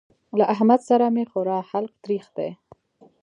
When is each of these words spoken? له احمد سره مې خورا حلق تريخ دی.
له 0.37 0.43
احمد 0.53 0.79
سره 0.89 1.05
مې 1.15 1.23
خورا 1.31 1.59
حلق 1.69 1.93
تريخ 2.03 2.25
دی. 2.37 2.49